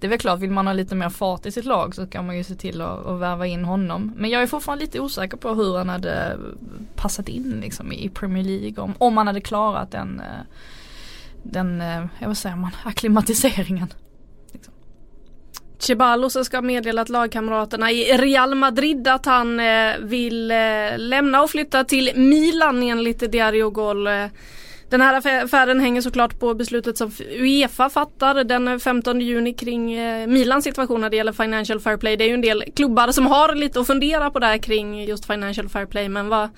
[0.00, 2.26] det är väl klart, vill man ha lite mer fart i sitt lag så kan
[2.26, 4.12] man ju se till att, att värva in honom.
[4.16, 6.36] Men jag är fortfarande lite osäker på hur han hade
[6.94, 8.84] passat in liksom i Premier League.
[8.84, 10.44] Om, om han hade klarat den, eh,
[11.42, 13.88] den, eh, jag vad säger man, akklimatiseringen.
[15.78, 20.56] Ceballos ska ha meddelat lagkamraterna i Real Madrid att han eh, vill eh,
[20.96, 24.06] lämna och flytta till Milan enligt Diario Gol.
[24.06, 24.26] Eh,
[24.88, 29.96] den här affären hänger såklart på beslutet som Uefa fattar den 15 juni kring
[30.32, 32.16] Milans situation när det gäller Financial Fair Play.
[32.16, 35.26] Det är ju en del klubbar som har lite att fundera på där kring just
[35.26, 36.08] Financial Fair Play.
[36.08, 36.48] Men vad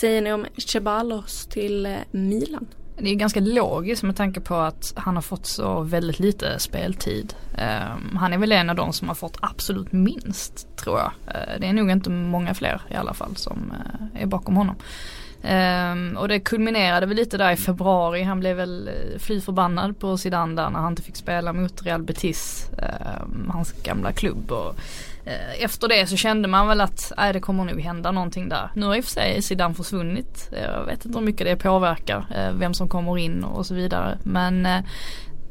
[0.00, 2.66] säger ni om Ceballos till Milan?
[2.98, 7.34] Det är ganska logiskt med tanke på att han har fått så väldigt lite speltid.
[7.52, 11.12] Um, han är väl en av de som har fått absolut minst tror jag.
[11.26, 14.76] Uh, det är nog inte många fler i alla fall som uh, är bakom honom.
[15.46, 18.22] Um, och det kulminerade väl lite där i februari.
[18.22, 21.82] Han blev väl eh, fly förbannad på Zidane där när han inte fick spela mot
[21.82, 22.70] Real Betis.
[23.22, 24.52] Um, hans gamla klubb.
[24.52, 24.74] Och,
[25.26, 28.70] uh, efter det så kände man väl att äh, det kommer nog hända någonting där.
[28.74, 30.50] Nu har i och för sig Zidane försvunnit.
[30.62, 32.18] Jag vet inte hur mycket det påverkar.
[32.18, 34.18] Uh, vem som kommer in och så vidare.
[34.22, 34.80] Men uh,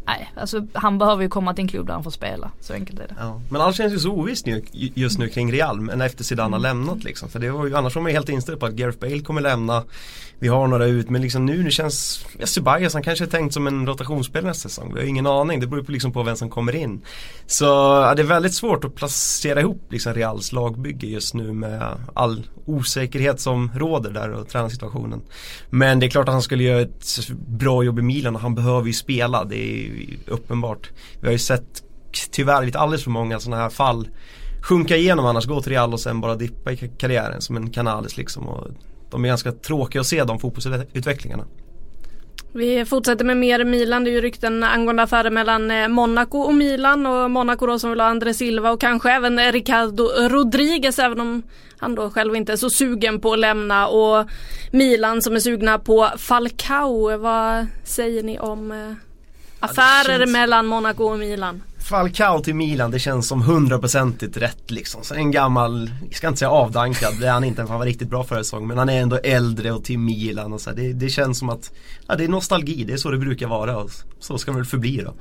[0.07, 2.51] Nej, alltså han behöver ju komma till en klubb där han får spela.
[2.59, 3.15] Så enkelt är det.
[3.19, 3.41] Ja.
[3.49, 6.59] Men allt känns ju så ovisst nu, just nu kring Real, men efter Zidane har
[6.59, 6.61] mm.
[6.61, 7.29] lämnat liksom.
[7.29, 9.41] För det var ju, annars var man ju helt inställd på att Gareth Bale kommer
[9.41, 9.83] lämna.
[10.39, 13.53] Vi har några ut, men liksom nu, nu känns, ja, Ceballos han kanske är tänkt
[13.53, 14.93] som en rotationsspelare nästa säsong.
[14.93, 17.01] Vi har ingen aning, det beror på, liksom på vem som kommer in.
[17.47, 21.97] Så ja, det är väldigt svårt att placera ihop liksom Reals lagbygge just nu med
[22.13, 25.21] all osäkerhet som råder där och tränarsituationen.
[25.69, 28.55] Men det är klart att han skulle göra ett bra jobb i Milan och han
[28.55, 29.43] behöver ju spela.
[29.43, 29.94] Det är
[30.27, 30.89] uppenbart.
[31.21, 31.83] Vi har ju sett
[32.31, 34.07] tyvärr lite alldeles för många sådana här fall
[34.61, 38.17] sjunka igenom annars, gå till Real och sen bara dippa i karriären som en kanalis
[38.17, 38.47] liksom.
[38.47, 38.67] Och
[39.11, 41.45] de är ganska tråkiga att se de fotbollsutvecklingarna.
[42.53, 44.03] Vi fortsätter med mer Milan.
[44.03, 47.89] Det är ju rykten angående affärer mellan eh, Monaco och Milan och Monaco då som
[47.89, 51.43] vill ha André Silva och kanske även Ricardo Rodriguez även om
[51.77, 54.27] han då själv inte är så sugen på att lämna och
[54.71, 57.17] Milan som är sugna på Falcao.
[57.17, 58.93] Vad säger ni om eh,
[59.65, 60.31] Affärer känns...
[60.31, 61.61] mellan Monaco och Milan.
[61.89, 65.03] Falcao till Milan, det känns som hundraprocentigt rätt liksom.
[65.03, 68.09] Så en gammal, jag ska inte säga avdankad, det är han inte, han var riktigt
[68.09, 68.67] bra förra säsongen.
[68.67, 71.71] Men han är ändå äldre och till Milan och så det, det, känns som att,
[72.07, 74.65] ja det är nostalgi, det är så det brukar vara och så ska det väl
[74.65, 75.13] förbli då.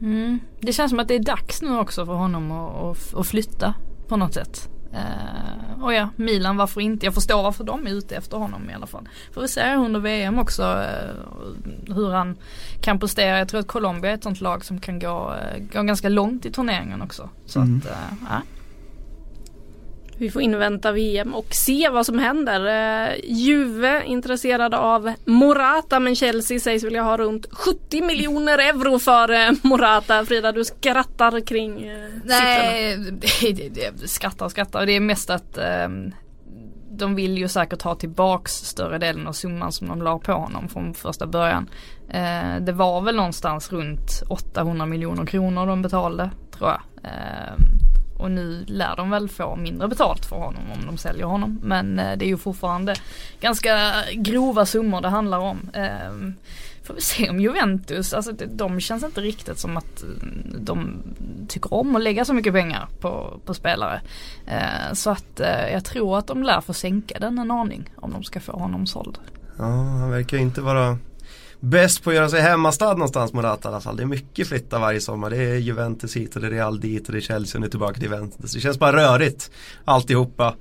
[0.00, 0.40] Mm.
[0.60, 3.74] Det känns som att det är dags nu också för honom att, att, att flytta
[4.08, 4.68] på något sätt.
[4.94, 7.06] Uh, och ja, Milan varför inte?
[7.06, 9.08] Jag förstår varför de är ute efter honom i alla fall.
[9.32, 12.36] Får vi se under VM också uh, hur han
[12.80, 13.38] kan prestera.
[13.38, 16.46] Jag tror att Colombia är ett sånt lag som kan gå, uh, gå ganska långt
[16.46, 17.28] i turneringen också.
[17.46, 17.82] Så mm.
[17.84, 17.96] att,
[18.30, 18.42] ja.
[20.18, 22.66] Vi får invänta VM och se vad som händer.
[22.66, 29.30] Eh, Juve intresserade av Morata men Chelsea sägs vilja ha runt 70 miljoner euro för
[29.30, 30.24] eh, Morata.
[30.24, 33.98] Frida du skrattar kring eh, Nej, siffrorna.
[34.06, 34.86] skrattar och skrattar.
[34.86, 36.12] Det är mest att um
[36.98, 40.68] de vill ju säkert ha tillbaks större delen av summan som de la på honom
[40.68, 41.68] från första början.
[42.08, 46.80] Eh, det var väl någonstans runt 800 miljoner kronor de betalade tror jag.
[47.02, 47.54] Eh,
[48.16, 51.60] och nu lär de väl få mindre betalt för honom om de säljer honom.
[51.62, 52.94] Men eh, det är ju fortfarande
[53.40, 55.70] ganska grova summor det handlar om.
[55.72, 56.32] Eh,
[56.84, 60.08] får vi se om Juventus, alltså de känns inte riktigt som att eh,
[60.58, 61.02] de
[61.48, 64.00] tycker om att lägga så mycket pengar på, på spelare.
[64.46, 68.12] Eh, så att eh, jag tror att de lär få sänka den en aning om
[68.12, 69.18] de ska få honom såld.
[69.58, 70.98] Ja, han verkar inte vara
[71.64, 73.96] bäst på att göra sig hemmastad någonstans Morata i alla fall.
[73.96, 75.30] Det är mycket flytta varje sommar.
[75.30, 77.68] Det är Juventus hit och det är Real dit och det är Chelsea och nu
[77.68, 78.52] tillbaka till Juventus.
[78.52, 79.50] Det känns bara rörigt
[79.84, 80.54] alltihopa.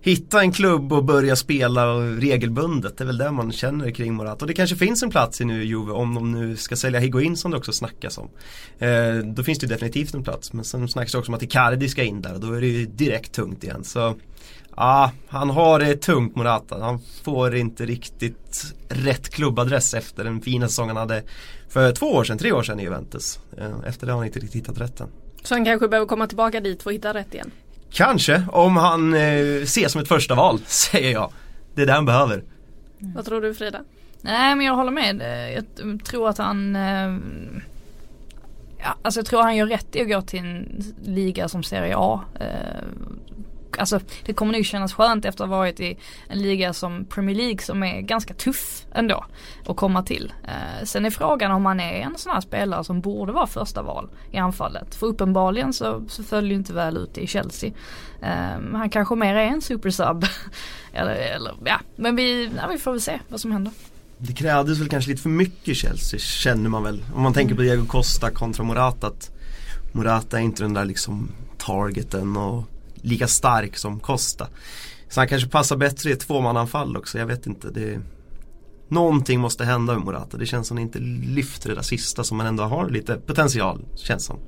[0.00, 2.98] Hitta en klubb och börja spela regelbundet.
[2.98, 4.44] Det är väl det man känner kring Morata.
[4.44, 7.36] Och det kanske finns en plats i nu Juve om de nu ska sälja Higuain
[7.36, 8.28] som det också snackas om.
[8.78, 10.52] Eh, då finns det definitivt en plats.
[10.52, 12.66] Men sen snackas det också om att Icardi ska in där och då är det
[12.66, 13.84] ju direkt tungt igen.
[13.84, 14.14] Så
[14.76, 16.78] Ja, han har det tungt Morata.
[16.80, 21.22] Han får inte riktigt rätt klubbadress efter den fina säsong han hade
[21.68, 23.38] för två år sedan, tre år sedan i Juventus.
[23.58, 25.08] Eh, efter det har han inte riktigt hittat rätten.
[25.42, 27.50] Så han kanske behöver komma tillbaka dit för att hitta rätt igen?
[27.92, 31.32] Kanske, om han eh, ses som ett första val säger jag.
[31.74, 32.42] Det är det han behöver.
[32.98, 33.80] Vad tror du Frida?
[34.20, 35.20] Nej men jag håller med.
[35.22, 35.64] Eh, Jag
[36.04, 37.16] tror att han eh,
[38.78, 41.94] ja, Alltså jag tror han gör rätt i att gå till en liga som Serie
[41.96, 42.20] A.
[42.40, 42.84] Eh,
[43.78, 45.98] Alltså det kommer nog kännas skönt efter att ha varit i
[46.28, 49.24] en liga som Premier League som är ganska tuff ändå
[49.66, 50.32] att komma till.
[50.44, 53.82] Eh, sen är frågan om han är en sån här spelare som borde vara första
[53.82, 54.94] val i anfallet.
[54.94, 57.70] För uppenbarligen så, så följer det inte väl ut i Chelsea.
[58.22, 60.24] Eh, han kanske mer är en supersub.
[60.92, 63.72] eller, eller ja, men vi, ja, vi får väl se vad som händer.
[64.18, 67.04] Det krävdes väl kanske lite för mycket i Chelsea känner man väl.
[67.14, 69.06] Om man tänker på Diego Costa kontra Morata.
[69.06, 69.30] Att
[69.92, 72.64] Morata är inte den där liksom targeten och
[73.06, 74.48] lika stark som Costa.
[75.08, 77.70] Så han kanske passar bättre i ett tvåmananfall också, jag vet inte.
[77.70, 78.00] Det
[78.88, 80.36] Någonting måste hända med Morata.
[80.36, 80.98] Det känns som att han inte
[81.34, 84.38] lyfter det där sista som man ändå har lite potential, känns som.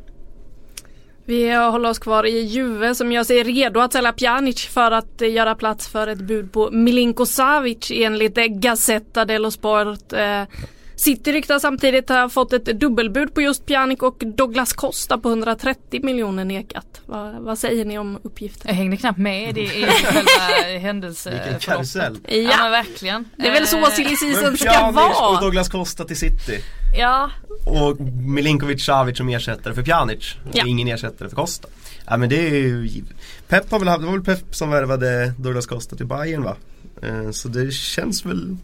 [1.24, 5.20] Vi håller oss kvar i Juve som gör sig redo att sälja Pjanic för att
[5.20, 10.12] göra plats för ett bud på Milinko Savic enligt Gazzetta dello Sport.
[10.12, 10.42] Eh,
[10.98, 16.04] City ryktar samtidigt ha fått ett dubbelbud på just Pjanic och Douglas Costa på 130
[16.04, 17.00] miljoner nekat.
[17.06, 18.62] Va, vad säger ni om uppgiften?
[18.68, 21.30] Jag hängde knappt med i, i själva händelse.
[21.30, 22.18] Vilken karusell.
[22.24, 23.24] Ja, men Ja, verkligen.
[23.36, 25.40] det är väl så Eh, silly season Men ska Pjanic och vara.
[25.40, 26.58] Douglas Costa till City.
[26.98, 27.30] Ja,
[27.66, 30.34] Och Milinkovic Savic som ersättare för Pjanic.
[30.48, 30.64] Och Ja.
[30.66, 31.68] ingen ersättare för Costa.
[32.06, 33.12] Ja men det är ju givet.
[33.48, 36.56] Pep har väl haft, det var väl Pep som värvade Douglas Costa till Bayern va?
[37.02, 38.56] Eh, så det känns väl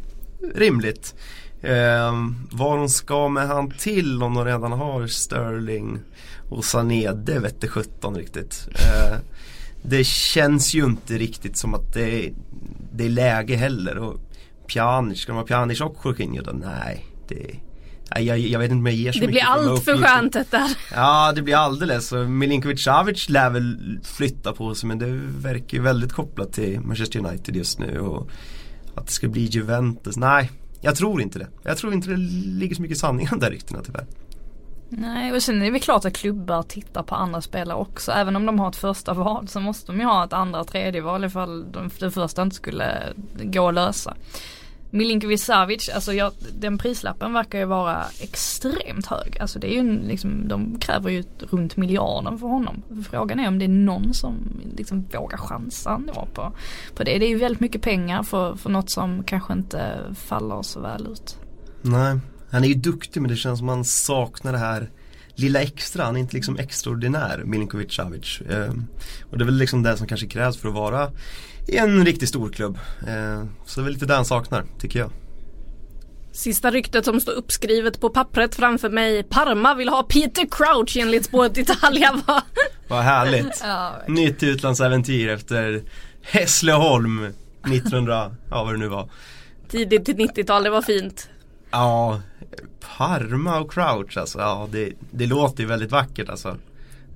[0.55, 1.15] rimligt.
[1.65, 2.13] Eh,
[2.51, 5.99] vad de ska med han till om de redan har Sterling
[6.51, 8.69] och Sané, det vette 17 riktigt.
[8.75, 9.17] Eh,
[9.83, 12.33] det känns ju inte riktigt som att det,
[12.93, 13.99] det är läge heller.
[13.99, 14.21] Och
[14.67, 16.53] Pjanic, ska de ha Pjanic och Jorginho då?
[16.53, 17.61] Nej, det
[18.21, 20.71] jag, jag vet inte om jag ger så Det blir allt för skönt det där.
[20.95, 25.83] Ja det blir alldeles Milinkovic Savic lär väl flytta på sig men det verkar ju
[25.83, 28.31] väldigt kopplat till Manchester United just nu och
[28.95, 30.17] att det ska bli Juventus.
[30.17, 30.51] Nej,
[30.85, 31.47] jag tror inte det.
[31.63, 34.07] Jag tror inte det ligger så mycket sanning i de där ryktena tyvärr.
[34.89, 38.13] nej och sen är det väl klart att klubbar tittar på andra spelare också.
[38.13, 40.67] Även om de har ett första val så måste de ju ha ett andra och
[40.69, 44.15] tredje val ifall det första inte skulle gå att lösa.
[44.95, 49.39] Milinkovic Savic, alltså jag, den prislappen verkar ju vara extremt hög.
[49.41, 52.83] Alltså det är ju en, liksom, de kräver ju runt miljarden för honom.
[53.11, 56.01] Frågan är om det är någon som liksom vågar chansa
[56.35, 56.53] på,
[56.95, 57.19] på det.
[57.19, 61.07] Det är ju väldigt mycket pengar för, för något som kanske inte faller så väl
[61.07, 61.39] ut.
[61.83, 62.19] Nej,
[62.51, 64.91] han är ju duktig men det känns som han saknar det här
[65.35, 66.05] lilla extra.
[66.05, 68.41] Han är inte liksom extraordinär, Milinkovic Savic.
[68.41, 68.73] Eh,
[69.31, 71.11] och det är väl liksom det som kanske krävs för att vara
[71.67, 72.79] i en riktigt stor klubb.
[73.09, 75.11] Ehm, så det är väl lite det han saknar, tycker jag.
[76.33, 79.23] Sista ryktet som står uppskrivet på pappret framför mig.
[79.23, 82.13] Parma vill ha Peter Crouch enligt spåret Italia.
[82.27, 82.43] Va?
[82.89, 83.61] Vad härligt.
[83.63, 85.83] Ja, Nytt utlandsäventyr efter
[86.23, 87.25] Hässleholm
[87.67, 89.11] 1900, ja vad det nu var.
[89.69, 91.29] Tidigt till 90-tal, det var fint.
[91.71, 92.21] Ja,
[92.97, 94.39] Parma och Crouch alltså.
[94.39, 96.57] Ja, det, det låter ju väldigt vackert alltså.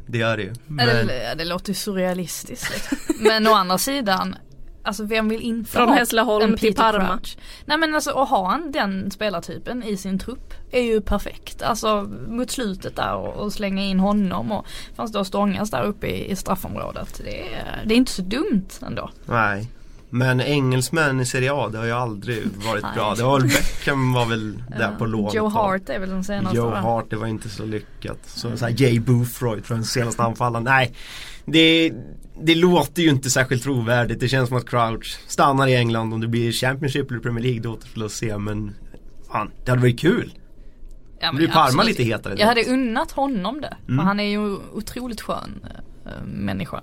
[0.09, 0.53] Det gör det ju.
[0.67, 2.71] Men, Eller, det låter ju surrealistiskt.
[2.73, 3.17] liksom.
[3.25, 4.37] Men å andra sidan,
[4.83, 7.09] alltså vem vill inte Från ha Hässleholm en till Parma.
[7.19, 7.37] Crouch?
[7.67, 11.63] Nej men alltså att ha en, den spelartypen i sin trupp är ju perfekt.
[11.63, 14.67] Alltså mot slutet där och, och slänga in honom och
[14.97, 17.21] fanns då stångas där uppe i, i straffområdet.
[17.25, 19.11] Det är, det är inte så dumt ändå.
[19.25, 19.69] nej.
[20.11, 23.15] Men engelsmän i Serie A, det har ju aldrig varit bra.
[23.15, 25.35] Det var väl Beckham var väl där på lån.
[25.35, 25.49] Joe.
[25.49, 26.81] Hart är väl den senaste Joe va?
[26.81, 28.19] Hart, det var inte så lyckat.
[28.27, 30.65] Så, så här, Jay Boothroyd tror jag den senaste anfallaren.
[30.65, 30.95] Nej,
[31.45, 31.93] det,
[32.43, 34.21] det låter ju inte särskilt trovärdigt.
[34.21, 36.15] Det känns som att Crouch stannar i England.
[36.15, 38.39] Om det blir Championship eller Premier League då återstår att se.
[38.39, 38.75] Men
[39.33, 40.33] fan, det hade varit kul.
[41.21, 41.87] Ja, blir Parma absolut.
[41.87, 42.35] lite hetare.
[42.39, 43.77] Jag hade unnat honom det.
[43.89, 44.07] Mm.
[44.07, 45.61] Han är ju otroligt skön
[46.07, 46.83] äh, människa.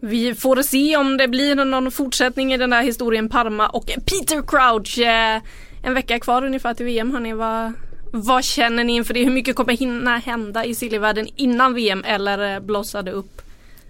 [0.00, 4.42] Vi får se om det blir någon fortsättning i den där historien Parma och Peter
[4.46, 4.98] Crouch.
[4.98, 5.42] Eh,
[5.82, 7.32] En vecka kvar ungefär till VM hörni.
[7.32, 7.72] Vad,
[8.12, 9.24] vad känner ni inför det?
[9.24, 13.42] Hur mycket kommer hinna hända i sillivärlden innan VM eller eh, blossar det upp?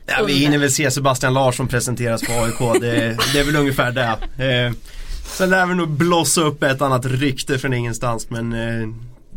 [0.07, 2.81] Ja, vi hinner väl se Sebastian Larsson presenteras på AIK.
[2.81, 4.03] Det, det är väl ungefär det.
[4.45, 4.73] Eh,
[5.25, 8.31] sen lär vi nog blossa upp ett annat rykte från ingenstans.
[8.31, 8.89] Men eh,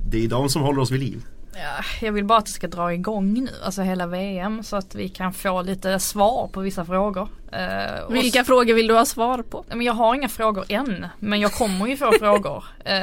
[0.09, 1.21] det är de som håller oss vid liv.
[1.55, 4.95] Ja, jag vill bara att det ska dra igång nu, alltså hela VM så att
[4.95, 7.29] vi kan få lite svar på vissa frågor.
[7.51, 9.65] Eh, Vilka s- frågor vill du ha svar på?
[9.69, 13.01] Men jag har inga frågor än, men jag kommer ju få frågor eh,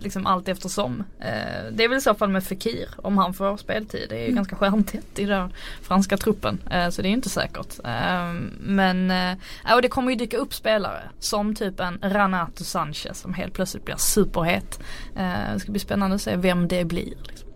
[0.00, 1.04] liksom allt eftersom.
[1.20, 4.06] Eh, det är väl i så fall med Fekir om han får speltid.
[4.08, 7.28] Det är ju ganska stjärntätt i den franska truppen eh, så det är ju inte
[7.30, 7.78] säkert.
[7.84, 13.18] Eh, men eh, och det kommer ju dyka upp spelare som typ en Renato Sanchez
[13.20, 14.80] som helt plötsligt blir superhet.
[15.16, 17.14] Eh, det ska bli spännande att se vem det blir.
[17.28, 17.48] Liksom.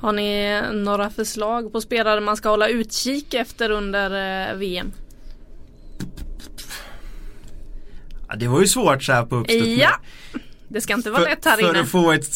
[0.00, 4.10] Har ni några förslag på spelare man ska hålla utkik efter under
[4.50, 4.92] eh, VM?
[8.28, 9.66] Ja, det var ju svårt så här på uppstuds.
[9.66, 10.00] Ja!
[10.68, 11.80] Det ska inte vara För, lätt här för inne.
[11.80, 12.34] att få ett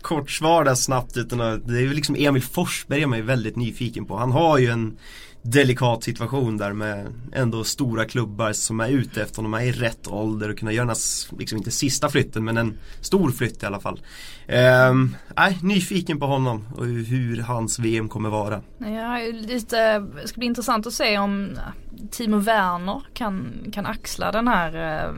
[0.00, 3.24] kort svar där snabbt utan att, det är ju liksom Emil Forsberg är man ju
[3.24, 4.16] väldigt nyfiken på.
[4.16, 4.98] Han har ju en
[5.42, 10.08] delikat situation där med ändå stora klubbar som är ute efter honom, är i rätt
[10.08, 13.66] ålder och kunna göra den här, liksom inte sista flytten men en stor flytt i
[13.66, 14.00] alla fall.
[14.46, 18.60] Ehm, nej, nyfiken på honom och hur hans VM kommer vara.
[18.78, 21.58] Ja, lite, det ska bli intressant att se om
[22.10, 25.12] Timo Werner kan, kan axla den här eh,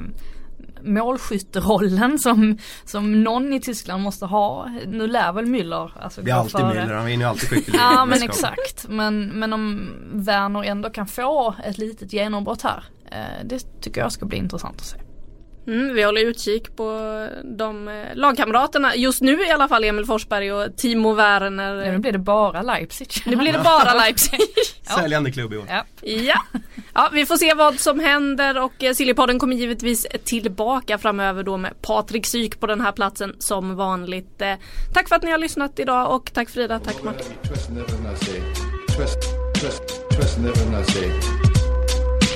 [0.85, 4.71] målskytterollen som, som någon i Tyskland måste ha.
[4.87, 6.85] Nu lär väl Müller alltså Det är alltid före.
[6.85, 7.93] Müller, han vinner alltid skytteligan.
[7.93, 8.89] Ja men exakt.
[8.89, 12.85] Men, men om Werner ändå kan få ett litet genombrott här.
[13.11, 14.97] Eh, det tycker jag ska bli intressant att se.
[15.67, 18.97] Mm, vi håller utkik på de eh, lagkamraterna.
[18.97, 21.93] Just nu i alla fall Emil Forsberg och Timo Werner.
[21.93, 23.09] Nu blir det bara Leipzig.
[23.27, 24.41] Nu blir det bara Leipzig.
[24.83, 25.65] Säljande klubb i år.
[25.69, 25.85] Ja.
[26.03, 26.41] Ja.
[26.95, 31.57] ja, vi får se vad som händer och eh, Sillypodden kommer givetvis tillbaka framöver då
[31.57, 34.43] med Patrik Syk på den här platsen som vanligt.
[34.43, 34.55] Eh,
[34.95, 37.27] Tack för att ni har lyssnat idag och tack Frida, tack Martin.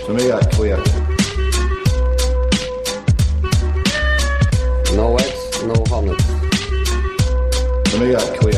[0.06, 1.15] För mig är
[4.96, 6.14] No eggs, no honey.
[7.86, 8.55] För mig är det queer.